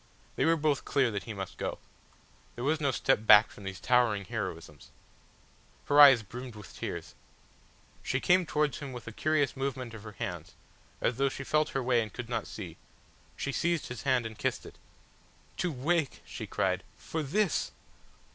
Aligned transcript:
They 0.35 0.45
were 0.45 0.57
both 0.57 0.83
clear 0.83 1.11
that 1.11 1.25
he 1.25 1.33
must 1.35 1.59
go. 1.59 1.77
There 2.55 2.63
was 2.63 2.81
no 2.81 2.89
step 2.89 3.27
back 3.27 3.51
from 3.51 3.65
these 3.65 3.79
towering 3.79 4.25
heroisms. 4.25 4.89
Her 5.85 6.01
eyes 6.01 6.23
brimmed 6.23 6.55
with 6.55 6.75
tears. 6.75 7.13
She 8.01 8.19
came 8.19 8.47
towards 8.47 8.79
him 8.79 8.93
with 8.93 9.05
a 9.05 9.11
curious 9.11 9.55
movement 9.55 9.93
of 9.93 10.01
her 10.01 10.13
hands, 10.13 10.55
as 11.01 11.17
though 11.17 11.29
she 11.29 11.43
felt 11.43 11.69
her 11.77 11.83
way 11.83 12.01
and 12.01 12.11
could 12.11 12.29
not 12.29 12.47
see; 12.47 12.77
she 13.35 13.51
seized 13.51 13.89
his 13.89 14.01
hand 14.01 14.25
and 14.25 14.39
kissed 14.39 14.65
it. 14.65 14.79
"To 15.57 15.71
wake," 15.71 16.23
she 16.25 16.47
cried, 16.47 16.83
"for 16.97 17.21
this!" 17.21 17.71